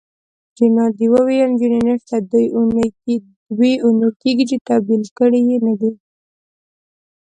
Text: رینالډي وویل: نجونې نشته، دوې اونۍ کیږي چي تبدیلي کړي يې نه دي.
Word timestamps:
رینالډي 0.57 1.07
وویل: 1.11 1.49
نجونې 1.51 1.79
نشته، 1.87 2.15
دوې 3.57 3.73
اونۍ 3.83 4.09
کیږي 4.21 4.45
چي 4.49 4.57
تبدیلي 4.67 5.09
کړي 5.17 5.39
يې 5.49 5.57
نه 5.65 5.73
دي. 5.79 5.91